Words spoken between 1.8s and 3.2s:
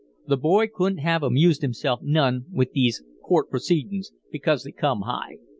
none with these